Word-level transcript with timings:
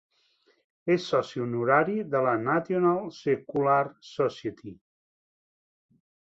És 0.93 1.03
soci 1.09 1.43
honorari 1.43 1.99
de 2.15 2.23
la 2.29 2.33
National 2.47 2.99
Secular 3.19 3.79
Society. 4.15 4.77